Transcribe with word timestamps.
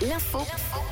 L'info 0.00 0.38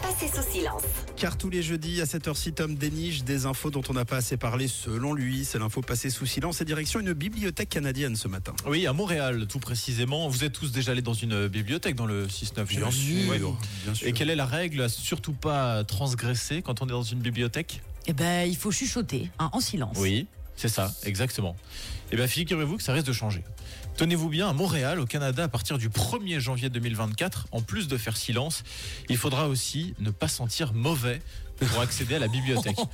passée 0.03 0.29
sous 0.29 0.43
silence. 0.53 0.83
Car 1.17 1.39
tous 1.39 1.49
les 1.49 1.63
jeudis 1.63 2.03
à 2.03 2.07
cette 2.07 2.29
heure-ci, 2.29 2.53
Tom 2.53 2.75
déniche 2.75 3.25
des 3.25 3.47
infos 3.47 3.71
dont 3.71 3.81
on 3.89 3.95
n'a 3.95 4.05
pas 4.05 4.17
assez 4.19 4.37
parlé 4.37 4.69
selon 4.69 5.15
lui. 5.15 5.47
C'est 5.47 5.59
l'info 5.59 5.81
passée 5.81 6.11
sous 6.11 6.27
silence 6.27 6.61
et 6.61 6.67
direction 6.67 7.01
une 7.01 7.15
bibliothèque 7.15 7.71
canadienne 7.71 8.15
ce 8.15 8.29
matin. 8.29 8.53
Oui, 8.67 8.87
à 8.87 8.93
Montréal, 8.93 9.47
tout 9.49 9.59
précisément. 9.59 10.29
Vous 10.29 10.45
êtes 10.45 10.53
tous 10.53 10.71
déjà 10.71 10.93
allés 10.93 11.01
dans 11.01 11.15
une 11.15 11.49
bibliothèque 11.49 11.97
dans 11.97 12.05
le 12.05 12.27
6-9 12.27 12.65
Bien 12.67 12.89
Ouais. 13.31 13.41
bien 13.85 13.95
sûr. 13.95 14.07
Et 14.07 14.13
quelle 14.13 14.29
est 14.29 14.37
la 14.37 14.45
règle 14.47 14.83
à 14.83 14.91
surtout 14.91 15.33
pas 15.33 15.83
transgresser 15.85 16.61
quand 16.61 16.83
on 16.83 16.87
est 16.87 16.91
dans 16.91 17.03
une 17.03 17.21
bibliothèque? 17.21 17.81
Eh 18.07 18.13
ben, 18.13 18.47
il 18.47 18.57
faut 18.57 18.71
chuchoter, 18.71 19.31
hein, 19.39 19.49
en 19.55 19.61
silence. 19.61 19.97
Oui, 19.99 20.27
c'est 20.63 20.69
ça, 20.69 20.95
exactement. 21.03 21.57
Eh 22.13 22.17
bien, 22.17 22.29
figurez-vous 22.29 22.77
que 22.77 22.85
ça 22.85 22.93
risque 22.93 23.09
de 23.09 23.13
changer. 23.13 23.43
Tenez-vous 23.97 24.29
bien, 24.29 24.49
à 24.49 24.53
Montréal, 24.53 25.01
au 25.01 25.07
Canada, 25.07 25.43
à 25.43 25.49
partir 25.49 25.77
du 25.77 25.89
1er 25.89 26.39
janvier 26.39 26.71
2024, 26.71 27.49
en 27.51 27.63
plus 27.63 27.89
de 27.89 27.97
faire 27.97 28.17
silence, 28.17 28.63
il 29.09 29.17
faudra 29.17 29.49
aussi 29.49 29.95
ne 29.99 30.13
pas 30.13 30.29
sentir 30.29 30.73
mauvais 30.73 31.21
pour 31.67 31.81
accéder 31.81 32.15
à 32.17 32.19
la 32.19 32.29
bibliothèque. 32.29 32.77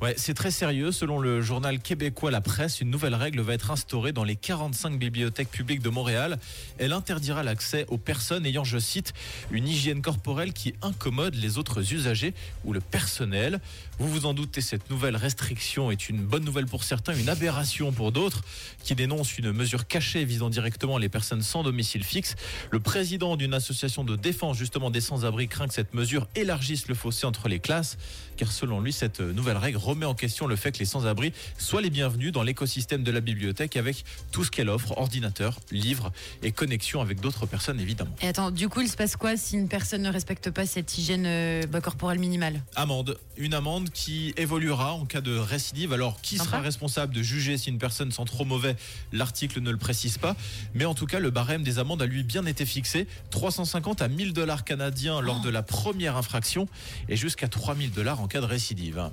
Ouais, 0.00 0.14
c'est 0.16 0.34
très 0.34 0.50
sérieux. 0.50 0.90
Selon 0.90 1.18
le 1.18 1.40
journal 1.40 1.78
québécois 1.78 2.30
La 2.30 2.40
Presse, 2.40 2.80
une 2.80 2.90
nouvelle 2.90 3.14
règle 3.14 3.40
va 3.40 3.54
être 3.54 3.70
instaurée 3.70 4.12
dans 4.12 4.24
les 4.24 4.36
45 4.36 4.98
bibliothèques 4.98 5.50
publiques 5.50 5.82
de 5.82 5.88
Montréal. 5.88 6.38
Elle 6.78 6.92
interdira 6.92 7.42
l'accès 7.42 7.86
aux 7.88 7.98
personnes 7.98 8.44
ayant, 8.44 8.64
je 8.64 8.78
cite, 8.78 9.12
une 9.50 9.68
hygiène 9.68 10.02
corporelle 10.02 10.52
qui 10.52 10.74
incommode 10.82 11.34
les 11.34 11.58
autres 11.58 11.92
usagers 11.92 12.34
ou 12.64 12.72
le 12.72 12.80
personnel. 12.80 13.60
Vous 13.98 14.08
vous 14.08 14.26
en 14.26 14.34
doutez, 14.34 14.60
cette 14.60 14.90
nouvelle 14.90 15.16
restriction 15.16 15.90
est 15.90 16.08
une 16.08 16.24
bonne 16.24 16.44
nouvelle 16.44 16.66
pour 16.66 16.82
certains, 16.82 17.14
une 17.14 17.28
aberration 17.28 17.92
pour 17.92 18.10
d'autres 18.10 18.42
qui 18.82 18.94
dénoncent 18.94 19.38
une 19.38 19.52
mesure 19.52 19.86
cachée 19.86 20.24
visant 20.24 20.50
directement 20.50 20.98
les 20.98 21.08
personnes 21.08 21.42
sans 21.42 21.62
domicile 21.62 22.02
fixe. 22.02 22.34
Le 22.70 22.80
président 22.80 23.36
d'une 23.36 23.54
association 23.54 24.02
de 24.02 24.16
défense 24.16 24.56
justement 24.56 24.90
des 24.90 25.00
sans-abri 25.00 25.48
craint 25.48 25.68
que 25.68 25.74
cette 25.74 25.94
mesure 25.94 26.26
élargisse 26.34 26.88
le 26.88 26.94
fossé 26.94 27.26
entre 27.26 27.48
les 27.48 27.60
classes, 27.60 27.98
car 28.36 28.50
selon 28.50 28.80
lui, 28.80 28.92
cette 28.92 29.20
nouvelle 29.20 29.56
règle 29.56 29.78
remet 29.78 30.06
en 30.06 30.14
question 30.14 30.46
le 30.46 30.56
fait 30.56 30.72
que 30.72 30.78
les 30.78 30.84
sans-abri 30.84 31.32
soient 31.58 31.80
les 31.82 31.90
bienvenus 31.90 32.32
dans 32.32 32.42
l'écosystème 32.42 33.02
de 33.02 33.10
la 33.10 33.20
bibliothèque 33.20 33.76
avec 33.76 34.04
tout 34.30 34.44
ce 34.44 34.50
qu'elle 34.50 34.68
offre, 34.68 34.96
ordinateur, 34.98 35.58
livres 35.70 36.12
et 36.42 36.52
connexion 36.52 37.00
avec 37.00 37.20
d'autres 37.20 37.46
personnes 37.46 37.80
évidemment. 37.80 38.14
Et 38.22 38.28
attends, 38.28 38.50
du 38.50 38.68
coup, 38.68 38.80
il 38.80 38.88
se 38.88 38.96
passe 38.96 39.16
quoi 39.16 39.36
si 39.36 39.56
une 39.56 39.68
personne 39.68 40.02
ne 40.02 40.10
respecte 40.10 40.50
pas 40.50 40.66
cette 40.66 40.98
hygiène 40.98 41.24
euh, 41.26 41.62
bah, 41.66 41.80
corporelle 41.80 42.18
minimale? 42.18 42.62
Amende, 42.74 43.18
une 43.36 43.54
amende 43.54 43.90
qui 43.90 44.34
évoluera 44.36 44.92
en 44.94 45.04
cas 45.04 45.20
de 45.20 45.36
récidive. 45.36 45.92
Alors, 45.92 46.20
qui 46.20 46.38
sera 46.38 46.60
responsable 46.60 47.14
de 47.14 47.22
juger 47.22 47.58
si 47.58 47.70
une 47.70 47.78
personne 47.78 48.10
sent 48.10 48.24
trop 48.26 48.44
mauvais? 48.44 48.76
L'article 49.12 49.60
ne 49.60 49.70
le 49.70 49.76
précise 49.76 50.18
pas, 50.18 50.36
mais 50.74 50.84
en 50.84 50.94
tout 50.94 51.06
cas, 51.06 51.20
le 51.20 51.30
barème 51.30 51.62
des 51.62 51.78
amendes 51.78 52.02
a 52.02 52.06
lui 52.06 52.22
bien 52.22 52.46
été 52.46 52.66
fixé. 52.66 53.06
350 53.30 54.02
à 54.02 54.08
1000 54.08 54.32
dollars 54.32 54.64
canadiens 54.64 55.20
lors 55.20 55.40
de 55.40 55.50
la 55.50 55.62
première 55.62 56.16
infraction 56.16 56.68
et 57.08 57.16
jusqu'à 57.16 57.48
3000 57.48 57.91
dollars 57.92 58.20
en 58.20 58.28
cas 58.28 58.40
de 58.40 58.46
récidive. 58.46 59.10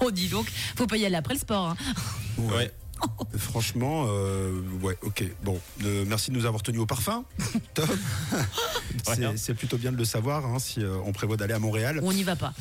Oh, 0.00 0.10
dis 0.10 0.28
donc, 0.28 0.46
faut 0.76 0.86
pas 0.86 0.96
y 0.96 1.04
aller 1.06 1.16
après 1.16 1.34
le 1.34 1.40
sport. 1.40 1.66
hein. 1.70 1.76
Ouais. 2.38 2.70
Franchement, 3.38 4.04
euh, 4.08 4.60
ouais, 4.82 4.96
ok. 5.02 5.24
Bon, 5.42 5.58
euh, 5.84 6.04
merci 6.06 6.30
de 6.30 6.36
nous 6.36 6.44
avoir 6.44 6.62
tenus 6.62 6.80
au 6.82 6.86
parfum, 6.86 7.24
Tom. 7.74 7.88
C'est- 9.36 9.54
plutôt 9.54 9.78
bien 9.78 9.90
de 9.90 9.96
le 9.96 10.04
savoir 10.04 10.44
hein, 10.44 10.58
si 10.58 10.82
euh, 10.82 10.98
on 11.06 11.12
prévoit 11.12 11.36
d'aller 11.38 11.54
à 11.54 11.58
Montréal 11.58 12.00
On 12.02 12.12
n'y 12.12 12.22
va 12.24 12.36
pas. 12.36 12.52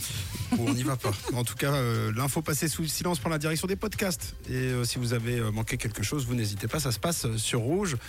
ou 0.57 0.65
on 0.69 0.73
n'y 0.73 0.83
va 0.83 0.95
pas. 0.95 1.11
En 1.33 1.43
tout 1.43 1.55
cas, 1.55 1.73
euh, 1.73 2.11
l'info 2.15 2.41
passée 2.41 2.69
sous 2.69 2.81
le 2.83 2.87
silence 2.87 3.19
pour 3.19 3.29
la 3.29 3.37
direction 3.37 3.67
des 3.67 3.75
podcasts. 3.75 4.35
Et 4.49 4.53
euh, 4.53 4.85
si 4.85 4.97
vous 4.97 5.11
avez 5.13 5.39
manqué 5.51 5.75
quelque 5.77 6.03
chose, 6.03 6.25
vous 6.25 6.35
n'hésitez 6.35 6.67
pas, 6.69 6.79
ça 6.79 6.91
se 6.93 6.99
passe 6.99 7.27
sur 7.35 7.59
rouge.ch. 7.59 7.99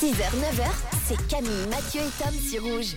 6h, 0.00 0.14
9h, 0.14 0.70
c'est 1.08 1.26
Camille, 1.28 1.50
Mathieu 1.68 2.00
et 2.00 2.22
Tom 2.24 2.32
sur 2.40 2.62
Rouge. 2.62 2.94